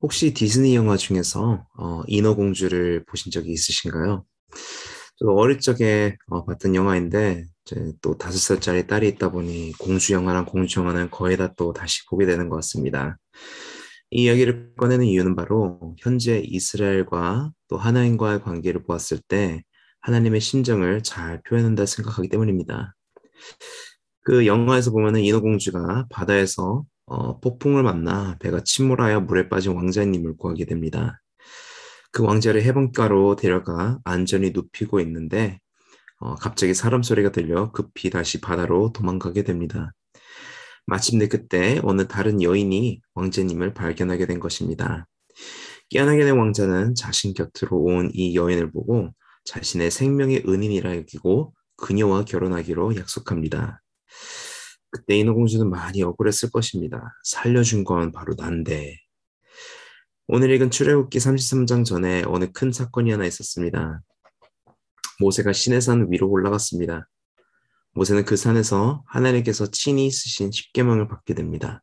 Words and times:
혹시 0.00 0.32
디즈니 0.32 0.74
영화 0.76 0.96
중에서 0.96 1.66
어, 1.76 2.02
인어공주를 2.06 3.04
보신 3.04 3.32
적이 3.32 3.52
있으신가요? 3.52 4.24
저도 5.18 5.36
어릴 5.36 5.58
적에 5.58 6.16
어, 6.28 6.44
봤던 6.44 6.74
영화인데 6.74 7.44
이제 7.64 7.92
또 8.00 8.16
다섯 8.16 8.38
살짜리 8.38 8.86
딸이 8.86 9.08
있다 9.08 9.30
보니 9.30 9.72
공주 9.78 10.12
영화랑 10.12 10.46
공주 10.46 10.80
영화는 10.80 11.10
거의 11.10 11.36
다 11.36 11.52
또 11.56 11.72
다시 11.72 12.06
보게 12.06 12.26
되는 12.26 12.48
것 12.48 12.56
같습니다. 12.56 13.18
이 14.10 14.24
이야기를 14.24 14.74
꺼내는 14.76 15.04
이유는 15.06 15.34
바로 15.36 15.96
현재 15.98 16.40
이스라엘과 16.44 17.52
또 17.68 17.76
하나님과의 17.76 18.42
관계를 18.42 18.84
보았을 18.84 19.18
때 19.28 19.62
하나님의 20.00 20.40
심정을 20.40 21.02
잘 21.02 21.42
표현한다 21.42 21.84
생각하기 21.86 22.28
때문입니다. 22.28 22.94
그 24.24 24.46
영화에서 24.46 24.90
보면은 24.92 25.20
인어공주가 25.20 26.06
바다에서 26.10 26.84
어, 27.08 27.40
폭풍을 27.40 27.82
만나 27.82 28.36
배가 28.40 28.62
침몰하여 28.64 29.20
물에 29.22 29.48
빠진 29.48 29.72
왕자님을 29.74 30.36
구하게 30.36 30.66
됩니다. 30.66 31.20
그 32.12 32.22
왕자를 32.22 32.62
해변가로 32.62 33.36
데려가 33.36 33.98
안전히 34.04 34.50
눕히고 34.50 35.00
있는데 35.00 35.58
어, 36.20 36.34
갑자기 36.34 36.74
사람 36.74 37.02
소리가 37.02 37.32
들려 37.32 37.70
급히 37.72 38.10
다시 38.10 38.40
바다로 38.40 38.92
도망가게 38.92 39.44
됩니다. 39.44 39.92
마침내 40.86 41.28
그때 41.28 41.80
어느 41.84 42.08
다른 42.08 42.42
여인이 42.42 43.00
왕자님을 43.14 43.74
발견하게 43.74 44.26
된 44.26 44.40
것입니다. 44.40 45.06
깨어나게 45.90 46.24
된 46.24 46.36
왕자는 46.38 46.94
자신 46.94 47.34
곁으로 47.34 47.78
온 47.78 48.10
이 48.14 48.34
여인을 48.34 48.70
보고 48.72 49.10
자신의 49.44 49.90
생명의 49.90 50.44
은인이라 50.46 50.96
여기고 50.96 51.54
그녀와 51.76 52.24
결혼하기로 52.24 52.96
약속합니다. 52.96 53.80
그때 54.90 55.16
인어공주는 55.18 55.68
많이 55.68 56.02
억울했을 56.02 56.50
것입니다. 56.50 57.14
살려준 57.24 57.84
건 57.84 58.12
바로 58.12 58.34
난데. 58.36 58.96
오늘 60.28 60.50
읽은 60.50 60.70
출애굽기 60.70 61.18
33장 61.18 61.84
전에 61.84 62.22
어느 62.26 62.50
큰 62.52 62.72
사건이 62.72 63.10
하나 63.10 63.24
있었습니다. 63.26 64.00
모세가 65.20 65.52
신의 65.52 65.80
산 65.80 66.06
위로 66.10 66.28
올라갔습니다. 66.28 67.08
모세는 67.94 68.24
그 68.24 68.36
산에서 68.36 69.02
하나님께서 69.06 69.70
친히 69.70 70.10
쓰신 70.10 70.52
십계명을 70.52 71.08
받게 71.08 71.34
됩니다. 71.34 71.82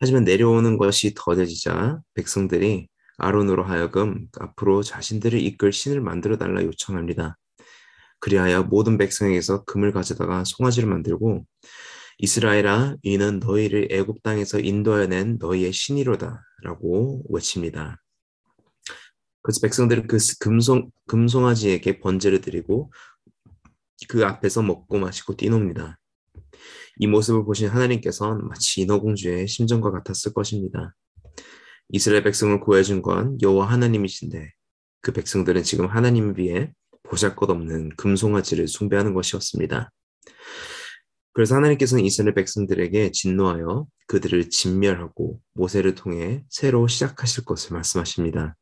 하지만 0.00 0.24
내려오는 0.24 0.78
것이 0.78 1.14
더뎌지자 1.16 2.00
백성들이 2.14 2.88
아론으로 3.16 3.64
하여금 3.64 4.28
앞으로 4.38 4.82
자신들을 4.82 5.40
이끌 5.40 5.72
신을 5.72 6.00
만들어 6.00 6.36
달라 6.38 6.62
요청합니다. 6.62 7.36
그리하여 8.20 8.64
모든 8.64 8.98
백성에게서 8.98 9.64
금을 9.64 9.92
가져다가 9.92 10.44
송아지를 10.44 10.88
만들고 10.88 11.44
이스라엘아 12.18 12.96
이는 13.02 13.38
너희를 13.38 13.88
애굽 13.90 14.22
땅에서 14.22 14.58
인도해낸 14.58 15.38
너희의 15.38 15.72
신이로다라고 15.72 17.24
외칩니다. 17.28 18.02
그래서 19.42 19.60
백성들은 19.62 20.08
그 20.08 20.18
금송 20.40 20.90
금송아지에게 21.06 22.00
번제를 22.00 22.40
드리고 22.40 22.92
그 24.08 24.26
앞에서 24.26 24.62
먹고 24.62 24.98
마시고 24.98 25.36
뛰놉니다. 25.36 25.98
이 26.98 27.06
모습을 27.06 27.44
보신 27.44 27.68
하나님께서는 27.68 28.48
마치 28.48 28.82
인어공주의 28.82 29.46
심정과 29.46 29.92
같았을 29.92 30.34
것입니다. 30.34 30.94
이스라엘 31.90 32.24
백성을 32.24 32.60
구해준 32.60 33.00
건 33.00 33.38
여호와 33.40 33.70
하나님이신데 33.70 34.52
그 35.00 35.12
백성들은 35.12 35.62
지금 35.62 35.86
하나님을 35.86 36.36
위해 36.38 36.72
보잘것없는 37.08 37.96
금송아지를 37.96 38.68
숭배하는 38.68 39.14
것이었습니다. 39.14 39.90
그래서 41.32 41.54
하나님께서는 41.54 42.04
이스라엘 42.04 42.34
백성들에게 42.34 43.12
진노하여 43.12 43.86
그들을 44.08 44.50
진멸하고 44.50 45.40
모세를 45.54 45.94
통해 45.94 46.44
새로 46.48 46.88
시작하실 46.88 47.44
것을 47.44 47.74
말씀하십니다. 47.74 48.56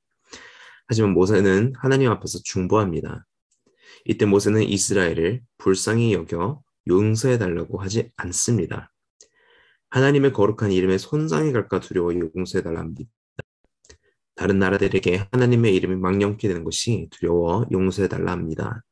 하지만 0.87 1.13
모세는 1.13 1.73
하나님 1.79 2.11
앞에서 2.11 2.39
중보합니다. 2.45 3.25
이때 4.05 4.27
모세는 4.27 4.63
이스라엘을 4.63 5.43
불쌍히 5.59 6.13
여겨 6.13 6.63
용서해 6.89 7.39
달라고 7.39 7.81
하지 7.81 8.11
않습니다. 8.17 8.93
하나님의 9.91 10.33
거룩한 10.33 10.71
이름에 10.71 10.99
손상이 10.99 11.53
갈까 11.53 11.81
두려워 11.81 12.13
용서해 12.15 12.63
달라 12.63 12.81
합니다. 12.81 13.11
다른 14.47 14.61
나라들에게 14.61 15.27
하나님의 15.33 15.75
이름이 15.75 15.97
망령케 15.97 16.47
되는 16.47 16.63
것이 16.63 17.09
두려워 17.11 17.67
용서해 17.73 18.07
달라 18.07 18.31
합니다. 18.31 18.85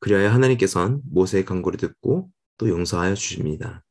그리하여 0.00 0.28
하나님께서는 0.30 1.02
모세의 1.08 1.44
간구를 1.44 1.78
듣고 1.78 2.28
또 2.58 2.68
용서하여 2.68 3.14
주십니다. 3.14 3.84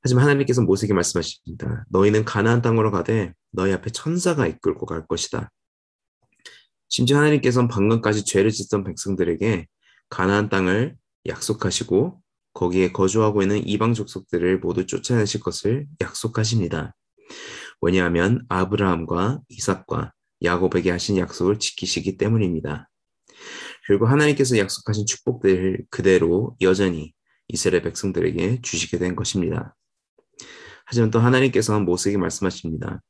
하지만 0.00 0.24
하나님께서 0.24 0.62
모세에게 0.62 0.94
말씀하십니다. 0.94 1.84
너희는 1.90 2.24
가나안 2.24 2.60
땅으로 2.60 2.90
가되 2.90 3.34
너희 3.52 3.72
앞에 3.72 3.90
천사가 3.90 4.48
이끌고 4.48 4.84
갈 4.84 5.06
것이다. 5.06 5.52
심지어 6.88 7.18
하나님께서는 7.18 7.68
방금까지 7.68 8.24
죄를 8.24 8.50
짓던 8.50 8.82
백성들에게 8.82 9.68
가나안 10.08 10.48
땅을 10.48 10.96
약속하시고 11.26 12.20
거기에 12.54 12.90
거주하고 12.90 13.42
있는 13.42 13.64
이방 13.64 13.94
족속들을 13.94 14.58
모두 14.58 14.86
쫓아내실 14.86 15.38
것을 15.38 15.86
약속하십니다. 16.00 16.96
왜냐하면 17.82 18.44
아브라함과 18.48 19.40
이삭과 19.48 20.12
야곱에게 20.42 20.90
하신 20.90 21.18
약속을 21.18 21.58
지키시기 21.58 22.16
때문입니다. 22.16 22.88
그리고 23.86 24.06
하나님께서 24.06 24.56
약속하신 24.56 25.04
축복들을 25.06 25.84
그대로 25.90 26.56
여전히 26.60 27.12
이스라엘 27.48 27.82
백성들에게 27.82 28.60
주시게 28.62 28.98
된 28.98 29.16
것입니다. 29.16 29.76
하지만 30.86 31.10
또 31.10 31.18
하나님께서는 31.18 31.84
모세에게 31.84 32.18
말씀하십니다. 32.18 33.02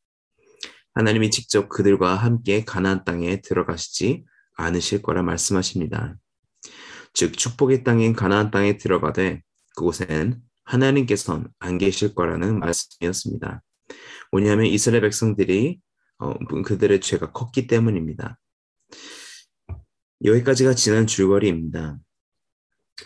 하나님이 0.95 1.31
직접 1.31 1.69
그들과 1.69 2.15
함께 2.15 2.65
가나안 2.65 3.05
땅에 3.05 3.41
들어가시지 3.43 4.25
않으실 4.57 5.03
거라 5.03 5.23
말씀하십니다. 5.23 6.17
즉 7.13 7.37
축복의 7.37 7.85
땅인 7.85 8.15
가나안 8.15 8.51
땅에 8.51 8.79
들어가되 8.79 9.43
그곳엔 9.77 10.41
하나님께서는 10.65 11.49
안 11.59 11.79
계실 11.79 12.15
거라는 12.15 12.59
말씀이었습니다. 12.59 13.63
왜냐하면 14.33 14.67
이스라엘 14.67 15.03
백성들이 15.03 15.81
어, 16.19 16.35
그들의 16.63 17.01
죄가 17.01 17.33
컸기 17.33 17.67
때문입니다. 17.67 18.39
여기까지가 20.25 20.75
지난 20.75 21.07
줄거리입니다. 21.07 21.99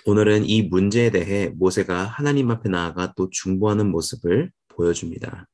오늘은 0.05 0.45
이 0.45 0.63
문제에 0.63 1.11
대해 1.11 1.49
모세가 1.49 2.05
하나님 2.05 2.51
앞에 2.51 2.69
나아가 2.69 3.13
또 3.17 3.31
중보하는 3.31 3.91
모습을 3.91 4.53
보여줍니다. 4.69 5.49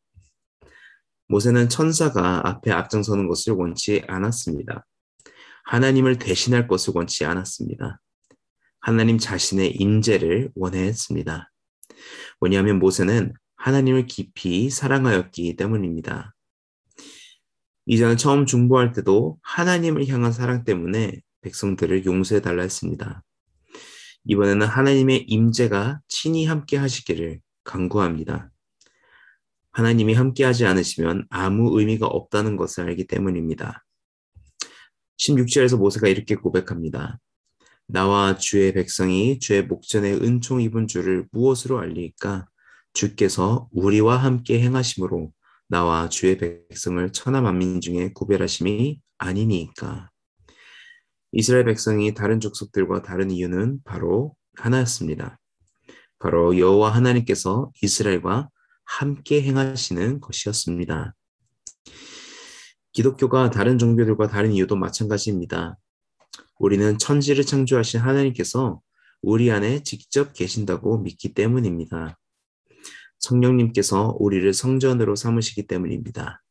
모세는 1.29 1.69
천사가 1.69 2.49
앞에 2.49 2.73
앞장서는 2.73 3.29
것을 3.29 3.55
원치 3.55 4.03
않았습니다. 4.09 4.85
하나님을 5.65 6.19
대신할 6.19 6.67
것을 6.67 6.93
원치 6.97 7.25
않았습니다. 7.25 8.01
하나님 8.81 9.17
자신의 9.17 9.77
임재를 9.77 10.51
원했습니다. 10.57 11.51
왜냐하면 12.41 12.81
모세는 12.81 13.33
하나님을 13.63 14.07
깊이 14.07 14.71
사랑하였기 14.71 15.55
때문입니다. 15.55 16.35
이전에 17.87 18.17
처음 18.17 18.45
중보할 18.45 18.93
때도 18.93 19.39
하나님을 19.41 20.09
향한 20.09 20.33
사랑 20.33 20.65
때문에 20.65 21.21
백성들을 21.43 22.05
용서해 22.05 22.41
달라 22.41 22.63
했습니다. 22.63 23.23
이번에는 24.25 24.67
하나님의 24.67 25.27
임재가 25.29 26.01
친히 26.09 26.45
함께 26.45 26.77
하시기를 26.77 27.41
간구합니다. 27.63 28.51
하나님이 29.71 30.15
함께 30.15 30.43
하지 30.43 30.67
않으시면 30.67 31.27
아무 31.31 31.79
의미가 31.79 32.09
없다는 32.09 32.57
것을 32.57 32.89
알기 32.89 33.07
때문입니다. 33.07 33.85
16절에서 35.19 35.79
모세가 35.79 36.09
이렇게 36.09 36.35
고백합니다. 36.35 37.21
나와 37.87 38.37
주의 38.37 38.73
백성이 38.73 39.39
주의 39.39 39.63
목전에 39.63 40.15
은총 40.15 40.61
입은 40.63 40.89
줄을 40.89 41.27
무엇으로 41.31 41.79
알리까? 41.79 42.49
주께서 42.93 43.69
우리와 43.73 44.17
함께 44.17 44.61
행하심으로 44.61 45.33
나와 45.69 46.09
주의 46.09 46.37
백성을 46.37 47.13
천하 47.13 47.41
만민 47.41 47.81
중에 47.81 48.13
구별하심이 48.13 49.01
아니니까. 49.19 50.11
이스라엘 51.33 51.65
백성이 51.65 52.13
다른 52.13 52.41
족속들과 52.41 53.03
다른 53.03 53.31
이유는 53.31 53.81
바로 53.85 54.35
하나였습니다. 54.57 55.39
바로 56.19 56.59
여호와 56.59 56.91
하나님께서 56.91 57.73
이스라엘과 57.83 58.51
함께 58.85 59.43
행하시는 59.43 60.21
것이었습니다. 60.21 61.15
기독교가 62.93 63.51
다른 63.51 63.79
종교들과 63.79 64.29
다른 64.29 64.53
이유도 64.53 64.77
마찬가지입니다. 64.77 65.79
우리는 66.59 66.99
천지를 66.99 67.45
창조하신 67.45 68.01
하나님께서 68.01 68.81
우리 69.23 69.51
안에 69.51 69.83
직접 69.83 70.35
계신다고 70.35 70.99
믿기 70.99 71.33
때문입니다. 71.33 72.19
성령님께서 73.23 74.17
우리를 74.19 74.53
성전으로 74.53 75.17
삼으시기 75.17 75.67
때문입니다. 75.67 76.43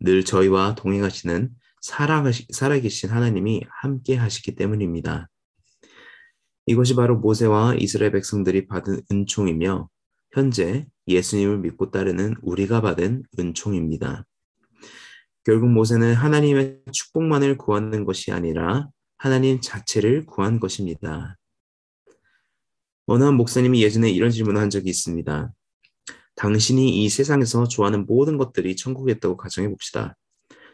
늘 0.00 0.24
저희와 0.24 0.74
동행하시는 0.74 1.50
살아계신 1.80 3.10
하나님이 3.10 3.62
함께 3.68 4.16
하시기 4.16 4.54
때문입니다. 4.54 5.28
이것이 6.66 6.94
바로 6.94 7.18
모세와 7.18 7.74
이스라엘 7.74 8.12
백성들이 8.12 8.66
받은 8.66 9.02
은총이며 9.10 9.88
현재 10.32 10.86
예수님을 11.06 11.58
믿고 11.58 11.90
따르는 11.90 12.36
우리가 12.42 12.80
받은 12.80 13.24
은총입니다. 13.38 14.24
결국 15.44 15.68
모세는 15.68 16.14
하나님의 16.14 16.80
축복만을 16.90 17.58
구하는 17.58 18.04
것이 18.04 18.32
아니라 18.32 18.88
하나님 19.18 19.60
자체를 19.60 20.24
구한 20.24 20.58
것입니다. 20.58 21.36
어느 23.06 23.24
한 23.24 23.34
목사님이 23.34 23.82
예전에 23.82 24.10
이런 24.10 24.30
질문을 24.30 24.60
한 24.60 24.70
적이 24.70 24.88
있습니다. 24.88 25.52
당신이 26.36 27.04
이 27.04 27.08
세상에서 27.08 27.68
좋아하는 27.68 28.06
모든 28.06 28.38
것들이 28.38 28.76
천국에 28.76 29.12
있다고 29.12 29.36
가정해 29.36 29.68
봅시다. 29.68 30.16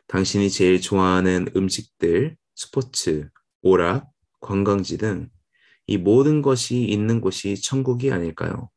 당신이 0.06 0.50
제일 0.50 0.80
좋아하는 0.80 1.48
음식들, 1.54 2.36
스포츠, 2.54 3.28
오락, 3.62 4.10
관광지 4.40 4.98
등 4.98 5.30
이 5.90 5.98
모든 5.98 6.40
것이 6.40 6.84
있는 6.84 7.20
곳이 7.20 7.60
천국이 7.60 8.12
아닐까요? 8.12 8.70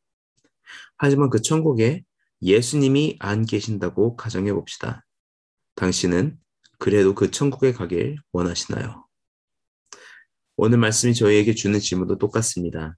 하지만 0.97 1.29
그 1.29 1.43
천국에 1.43 2.03
예수님이 2.41 3.17
안 3.19 3.45
계신다고 3.45 4.15
가정해 4.15 4.51
봅시다. 4.51 5.05
당신은 5.75 6.39
그래도 6.79 7.13
그 7.13 7.29
천국에 7.29 7.71
가길 7.71 8.17
원하시나요? 8.31 9.07
오늘 10.57 10.79
말씀이 10.79 11.13
저희에게 11.13 11.53
주는 11.53 11.79
질문도 11.79 12.17
똑같습니다. 12.17 12.97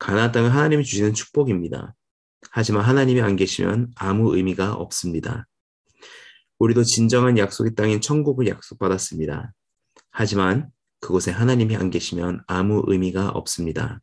가나안 0.00 0.32
땅은 0.32 0.50
하나님이 0.50 0.82
주시는 0.82 1.14
축복입니다. 1.14 1.94
하지만 2.50 2.84
하나님이 2.84 3.20
안 3.20 3.36
계시면 3.36 3.92
아무 3.96 4.36
의미가 4.36 4.74
없습니다. 4.74 5.46
우리도 6.58 6.84
진정한 6.84 7.38
약속의 7.38 7.74
땅인 7.74 8.00
천국을 8.00 8.46
약속받았습니다. 8.46 9.52
하지만 10.10 10.70
그곳에 11.00 11.30
하나님이 11.30 11.76
안 11.76 11.90
계시면 11.90 12.44
아무 12.46 12.84
의미가 12.86 13.30
없습니다. 13.30 14.00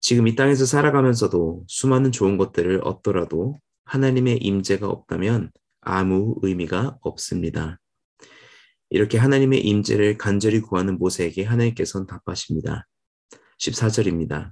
지금 0.00 0.26
이 0.26 0.34
땅에서 0.34 0.66
살아가면서도 0.66 1.64
수많은 1.68 2.10
좋은 2.10 2.36
것들을 2.36 2.80
얻더라도 2.82 3.60
하나님의 3.84 4.38
임재가 4.38 4.88
없다면 4.88 5.52
아무 5.80 6.36
의미가 6.42 6.98
없습니다. 7.02 7.78
이렇게 8.90 9.16
하나님의 9.16 9.64
임재를 9.64 10.18
간절히 10.18 10.60
구하는 10.60 10.98
모세에게 10.98 11.44
하나님께서는 11.44 12.06
답하십니다. 12.06 12.86
14절입니다. 13.60 14.50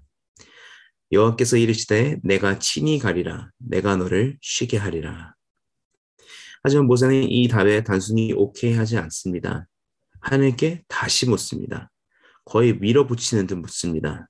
여호와께서 1.12 1.56
이르시되 1.56 2.18
내가 2.22 2.58
친히 2.58 2.98
가리라 2.98 3.50
내가 3.58 3.96
너를 3.96 4.38
쉬게 4.40 4.76
하리라. 4.76 5.34
하지만 6.62 6.86
모세는 6.86 7.24
이 7.30 7.48
답에 7.48 7.82
단순히 7.82 8.32
오케이 8.32 8.74
하지 8.74 8.96
않습니다. 8.98 9.66
하나님께 10.20 10.84
다시 10.88 11.28
묻습니다. 11.28 11.90
거의 12.44 12.74
밀어붙이는 12.78 13.46
듯 13.46 13.54
묻습니다. 13.54 14.28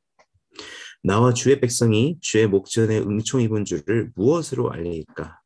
나와 1.02 1.34
주의 1.34 1.60
백성이 1.60 2.18
주의 2.20 2.46
목전에 2.46 2.98
응총 2.98 3.40
입은 3.42 3.64
줄을 3.64 4.10
무엇으로 4.14 4.70
알리까? 4.70 5.40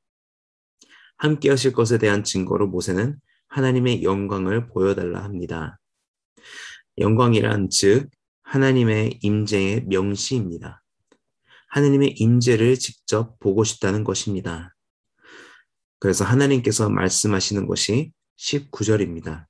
함께 1.17 1.49
하실 1.49 1.73
것에 1.73 1.99
대한 1.99 2.25
증거로 2.25 2.67
모세는 2.67 3.19
하나님의 3.49 4.03
영광을 4.03 4.67
보여달라 4.67 5.23
합니다. 5.23 5.79
영광이란 6.99 7.71
즉 7.71 8.11
하나님의 8.43 9.21
임재의 9.23 9.85
명시입니다. 9.87 10.84
하나님의 11.75 12.15
임재를 12.19 12.79
직접 12.79 13.37
보고 13.41 13.65
싶다는 13.65 14.05
것입니다. 14.05 14.77
그래서 15.99 16.25
하나님께서 16.25 16.89
말씀하시는 16.89 17.67
것이 17.67 18.13
19절입니다. 18.39 19.47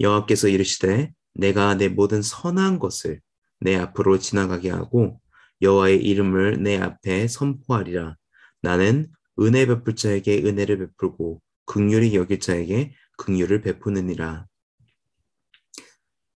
여호와께서 0.00 0.48
이르시되 0.48 1.12
내가 1.34 1.74
내 1.74 1.88
모든 1.88 2.22
선한 2.22 2.78
것을 2.78 3.20
내 3.60 3.76
앞으로 3.76 4.18
지나가게 4.18 4.70
하고 4.70 5.20
여호와의 5.60 6.02
이름을 6.02 6.62
내 6.62 6.78
앞에 6.78 7.28
선포하리라. 7.28 8.16
나는 8.62 9.08
은혜 9.38 9.66
베풀 9.66 9.96
자에게 9.96 10.44
은혜를 10.44 10.78
베풀고 10.78 11.42
극률이 11.66 12.16
여길 12.16 12.40
자에게 12.40 12.94
극률을 13.18 13.60
베푸느니라. 13.60 14.46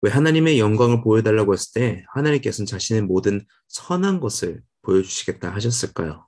왜 0.03 0.11
하나님의 0.11 0.59
영광을 0.59 1.03
보여달라고 1.03 1.55
했을 1.55 1.73
때 1.73 2.05
하나님께서는 2.13 2.67
자신의 2.67 3.03
모든 3.03 3.41
선한 3.69 4.21
것을 4.21 4.63
보여주시겠다 4.89 5.53
하셨을까요? 5.55 6.27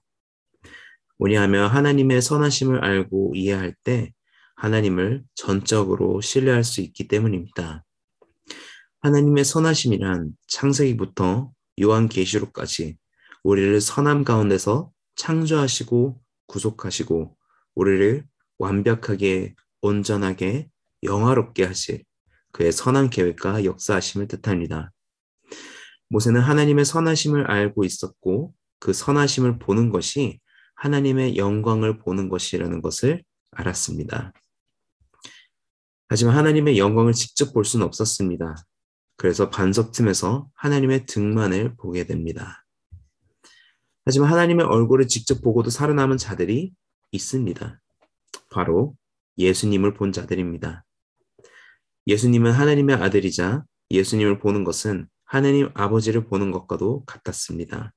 뭐냐하면 1.18 1.68
하나님의 1.68 2.22
선하심을 2.22 2.84
알고 2.84 3.32
이해할 3.34 3.74
때 3.82 4.12
하나님을 4.56 5.24
전적으로 5.34 6.20
신뢰할 6.20 6.64
수 6.64 6.82
있기 6.82 7.08
때문입니다. 7.08 7.84
하나님의 9.00 9.44
선하심이란 9.44 10.32
창세기부터 10.46 11.50
요한계시록까지 11.80 12.98
우리를 13.42 13.80
선함 13.80 14.24
가운데서 14.24 14.92
창조하시고 15.16 16.20
구속하시고 16.46 17.36
우리를 17.74 18.24
완벽하게 18.58 19.54
온전하게 19.80 20.68
영화롭게 21.02 21.64
하실 21.64 22.04
그의 22.52 22.72
선한 22.72 23.08
계획과 23.08 23.64
역사하심을 23.64 24.28
뜻합니다. 24.28 24.92
모세는 26.10 26.40
하나님의 26.40 26.84
선하심을 26.84 27.50
알고 27.50 27.84
있었고 27.84 28.52
그 28.80 28.92
선하심을 28.92 29.58
보는 29.58 29.90
것이 29.90 30.40
하나님의 30.74 31.36
영광을 31.36 31.98
보는 31.98 32.28
것이라는 32.28 32.82
것을 32.82 33.22
알았습니다. 33.52 34.32
하지만 36.08 36.36
하나님의 36.36 36.78
영광을 36.78 37.12
직접 37.12 37.52
볼 37.52 37.64
수는 37.64 37.86
없었습니다. 37.86 38.56
그래서 39.16 39.50
반석 39.50 39.92
틈에서 39.92 40.48
하나님의 40.54 41.06
등만을 41.06 41.76
보게 41.76 42.04
됩니다. 42.06 42.64
하지만 44.04 44.30
하나님의 44.30 44.66
얼굴을 44.66 45.06
직접 45.06 45.40
보고도 45.42 45.70
살아남은 45.70 46.16
자들이 46.16 46.72
있습니다. 47.12 47.80
바로 48.50 48.96
예수님을 49.38 49.94
본 49.94 50.10
자들입니다. 50.10 50.84
예수님은 52.06 52.50
하나님의 52.50 52.96
아들이자 52.96 53.62
예수님을 53.90 54.40
보는 54.40 54.64
것은 54.64 55.06
하나님 55.30 55.70
아버지를 55.74 56.26
보는 56.26 56.50
것과도 56.50 57.04
같았습니다. 57.04 57.92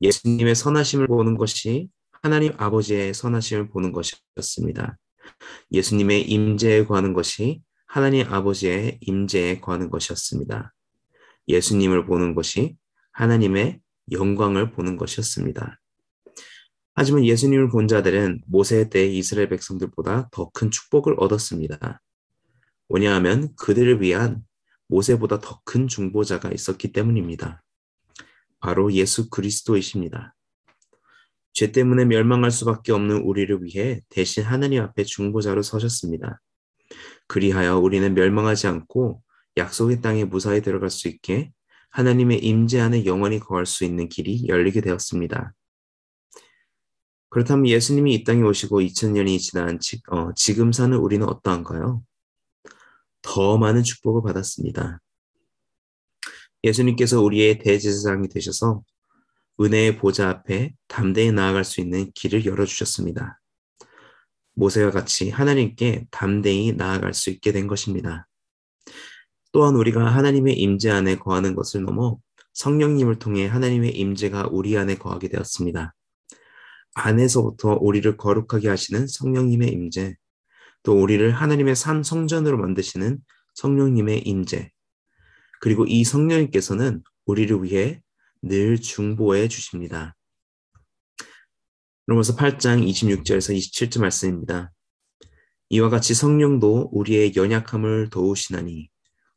예수님의 0.00 0.56
선하심을 0.56 1.06
보는 1.06 1.36
것이 1.36 1.90
하나님 2.10 2.52
아버지의 2.56 3.14
선하심을 3.14 3.68
보는 3.68 3.92
것이었습니다. 3.92 4.98
예수님의 5.70 6.22
임재에 6.28 6.86
관한 6.86 7.12
것이 7.12 7.62
하나님 7.86 8.26
아버지의 8.26 8.98
임재에 9.00 9.60
거하는 9.60 9.90
것이었습니다. 9.90 10.74
예수님을 11.46 12.06
보는 12.06 12.34
것이 12.34 12.76
하나님의 13.12 13.80
영광을 14.10 14.72
보는 14.72 14.96
것이었습니다. 14.96 15.78
하지만 16.96 17.24
예수님을 17.26 17.70
본 17.70 17.86
자들은 17.86 18.42
모세 18.48 18.88
때 18.88 19.06
이스라엘 19.06 19.48
백성들보다 19.50 20.30
더 20.32 20.50
큰 20.50 20.72
축복을 20.72 21.14
얻었습니다. 21.16 22.00
왜냐하면 22.88 23.54
그들을 23.54 24.02
위한 24.02 24.42
모세보다 24.88 25.40
더 25.40 25.60
큰 25.64 25.86
중보자가 25.86 26.50
있었기 26.50 26.92
때문입니다. 26.92 27.62
바로 28.60 28.92
예수 28.92 29.30
그리스도이십니다. 29.30 30.34
죄 31.52 31.72
때문에 31.72 32.04
멸망할 32.04 32.50
수밖에 32.50 32.92
없는 32.92 33.22
우리를 33.22 33.62
위해 33.64 34.00
대신 34.08 34.44
하나님 34.44 34.82
앞에 34.82 35.04
중보자로 35.04 35.62
서셨습니다. 35.62 36.40
그리하여 37.26 37.78
우리는 37.78 38.14
멸망하지 38.14 38.66
않고 38.66 39.22
약속의 39.56 40.00
땅에 40.00 40.24
무사히 40.24 40.62
들어갈 40.62 40.88
수 40.88 41.08
있게 41.08 41.50
하나님의 41.90 42.38
임재 42.38 42.80
안에 42.80 43.04
영원히 43.04 43.40
거할 43.40 43.66
수 43.66 43.84
있는 43.84 44.08
길이 44.08 44.46
열리게 44.48 44.80
되었습니다. 44.80 45.52
그렇다면 47.30 47.66
예수님이 47.66 48.14
이 48.14 48.24
땅에 48.24 48.42
오시고 48.42 48.80
2000년이 48.80 49.38
지난 49.38 49.78
지, 49.80 50.00
어, 50.10 50.32
지금 50.34 50.72
사는 50.72 50.96
우리는 50.96 51.26
어떠한가요? 51.28 52.02
더 53.22 53.58
많은 53.58 53.82
축복을 53.82 54.22
받았습니다. 54.22 55.00
예수님께서 56.64 57.20
우리의 57.22 57.58
대제사장이 57.58 58.28
되셔서 58.28 58.82
은혜의 59.60 59.98
보좌 59.98 60.28
앞에 60.28 60.74
담대히 60.86 61.32
나아갈 61.32 61.64
수 61.64 61.80
있는 61.80 62.10
길을 62.14 62.46
열어주셨습니다. 62.46 63.40
모세와 64.54 64.90
같이 64.90 65.30
하나님께 65.30 66.06
담대히 66.10 66.72
나아갈 66.72 67.14
수 67.14 67.30
있게 67.30 67.52
된 67.52 67.66
것입니다. 67.66 68.26
또한 69.52 69.74
우리가 69.76 70.04
하나님의 70.06 70.54
임재 70.58 70.90
안에 70.90 71.16
거하는 71.16 71.54
것을 71.54 71.82
넘어 71.82 72.18
성령님을 72.54 73.18
통해 73.18 73.46
하나님의 73.46 73.96
임재가 73.96 74.48
우리 74.50 74.76
안에 74.76 74.96
거하게 74.96 75.28
되었습니다. 75.28 75.94
안에서부터 76.94 77.78
우리를 77.80 78.16
거룩하게 78.16 78.68
하시는 78.68 79.06
성령님의 79.06 79.68
임재, 79.70 80.16
또 80.82 81.00
우리를 81.00 81.30
하나님의 81.30 81.76
산 81.76 82.02
성전으로 82.02 82.58
만드시는 82.58 83.18
성령님의 83.54 84.20
임재, 84.20 84.70
그리고 85.60 85.84
이 85.86 86.04
성령님께서는 86.04 87.02
우리를 87.26 87.62
위해 87.64 88.00
늘 88.42 88.80
중보해 88.80 89.48
주십니다. 89.48 90.14
로마서 92.06 92.36
8장 92.36 92.86
26절에서 92.88 93.54
27절 93.56 94.00
말씀입니다. 94.00 94.72
이와 95.70 95.90
같이 95.90 96.14
성령도 96.14 96.88
우리의 96.92 97.34
연약함을 97.36 98.08
도우시나니 98.10 98.88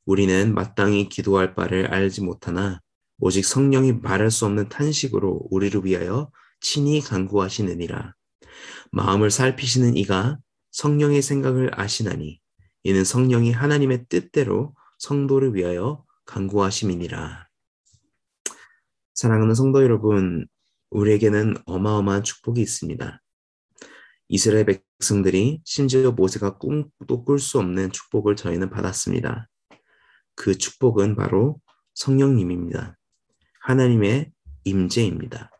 우리는 0.05 0.53
마땅히 0.53 1.09
기도할 1.09 1.53
바를 1.53 1.87
알지 1.87 2.21
못하나 2.21 2.79
오직 3.19 3.45
성령이 3.45 3.93
말할 3.93 4.31
수 4.31 4.45
없는 4.45 4.69
탄식으로 4.69 5.47
우리를 5.51 5.83
위하여 5.83 6.31
친히 6.61 7.01
간구하시느니라. 7.01 8.13
마음을 8.91 9.29
살피시는 9.29 9.97
이가 9.97 10.37
성령의 10.71 11.21
생각을 11.21 11.79
아시나니 11.79 12.39
이는 12.83 13.03
성령이 13.03 13.51
하나님의 13.51 14.05
뜻대로 14.09 14.73
성도를 14.97 15.55
위하여 15.55 16.03
간구하심이니라. 16.25 17.47
사랑하는 19.13 19.53
성도 19.53 19.83
여러분, 19.83 20.47
우리에게는 20.89 21.57
어마어마한 21.65 22.23
축복이 22.23 22.61
있습니다. 22.61 23.21
이스라엘 24.29 24.65
백성들이 24.65 25.61
심지어 25.65 26.11
모세가 26.11 26.57
꿈도 26.57 27.25
꿀 27.25 27.39
수 27.39 27.59
없는 27.59 27.91
축복을 27.91 28.35
저희는 28.35 28.69
받았습니다. 28.69 29.49
그 30.35 30.57
축복은 30.57 31.15
바로 31.15 31.59
성령님입니다. 31.93 32.97
하나님의 33.61 34.31
임재입니다. 34.63 35.51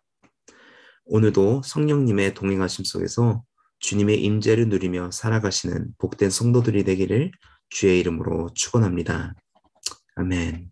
오늘도 1.06 1.62
성령님의 1.64 2.34
동행하심 2.34 2.86
속에서 2.86 3.44
주님의 3.82 4.24
임재를 4.24 4.70
누리며 4.70 5.12
살아가시는 5.12 5.96
복된 5.98 6.30
성도들이 6.30 6.84
되기를 6.84 7.32
주의 7.70 8.00
이름으로 8.00 8.50
축원합니다. 8.54 9.34
아멘. 10.16 10.71